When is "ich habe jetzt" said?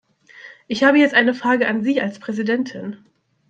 0.67-1.13